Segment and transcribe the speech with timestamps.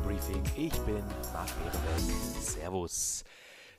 [0.00, 0.42] Briefing.
[0.56, 2.40] Ich bin Marc Ehrenberg.
[2.40, 3.24] Servus.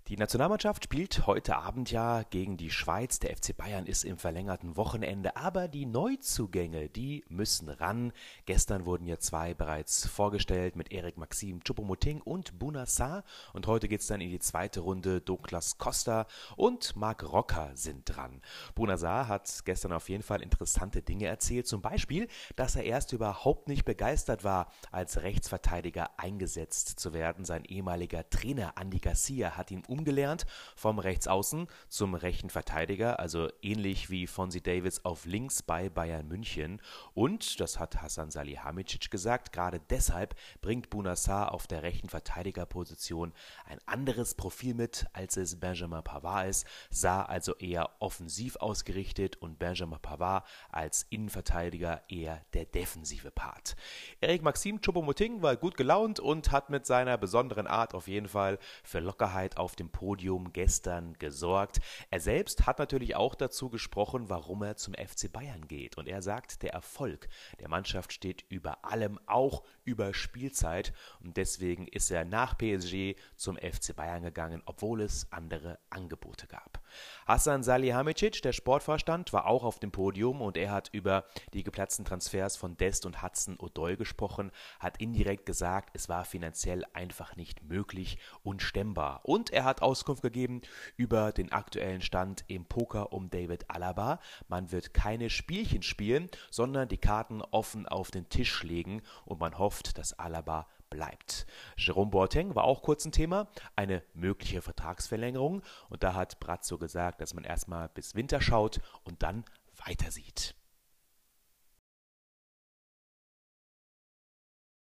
[0.10, 3.20] Die Nationalmannschaft spielt heute Abend ja gegen die Schweiz.
[3.20, 8.12] Der FC Bayern ist im verlängerten Wochenende, aber die Neuzugänge, die müssen ran.
[8.46, 13.24] Gestern wurden ja zwei bereits vorgestellt mit Erik Maxim Choupo-Moting und Bunassar
[13.54, 15.22] und heute geht es dann in die zweite Runde.
[15.22, 18.42] Douglas Costa und Marc Rocker sind dran.
[18.76, 23.70] Bunassar hat gestern auf jeden Fall interessante Dinge erzählt, zum Beispiel, dass er erst überhaupt
[23.70, 27.46] nicht begeistert war, als Rechtsverteidiger eingesetzt zu werden.
[27.46, 34.10] Sein ehemaliger Trainer Andy Garcia hat ihn umgelernt vom Rechtsaußen zum rechten Verteidiger, also ähnlich
[34.10, 36.82] wie Fonsi Davis auf links bei Bayern München.
[37.14, 43.34] Und, das hat Hassan Salihamidzic gesagt, gerade deshalb bringt Bunassar auf der rechten Verteidigerposition
[43.66, 49.60] ein anderes Profil mit, als es Benjamin Pavard ist, sah also eher offensiv ausgerichtet und
[49.60, 53.76] Benjamin Pavard als Innenverteidiger eher der defensive Part.
[54.22, 58.58] Erik Maxim Choupo-Moting war gut gelaunt und hat mit seiner besonderen Art auf jeden Fall
[58.84, 61.82] für Lockerheit auf dem dem Podium gestern gesorgt.
[62.10, 65.98] Er selbst hat natürlich auch dazu gesprochen, warum er zum FC Bayern geht.
[65.98, 67.28] Und er sagt, der Erfolg
[67.60, 70.94] der Mannschaft steht über allem, auch über Spielzeit.
[71.22, 76.82] Und deswegen ist er nach PSG zum FC Bayern gegangen, obwohl es andere Angebote gab.
[77.26, 82.06] Hassan Salihamidzic, der Sportvorstand, war auch auf dem Podium und er hat über die geplatzten
[82.06, 87.64] Transfers von Dest und Hudson O'Doy gesprochen, hat indirekt gesagt, es war finanziell einfach nicht
[87.64, 89.22] möglich und stemmbar.
[89.24, 90.62] Und er hat Auskunft gegeben
[90.98, 94.20] über den aktuellen Stand im Poker um David Alaba.
[94.48, 99.58] Man wird keine Spielchen spielen, sondern die Karten offen auf den Tisch legen und man
[99.58, 101.48] hofft, dass Alaba bleibt.
[101.76, 107.20] Jerome Boateng war auch kurz ein Thema, eine mögliche Vertragsverlängerung und da hat Brazzo gesagt,
[107.20, 109.44] dass man erstmal bis Winter schaut und dann
[109.86, 110.56] weitersieht.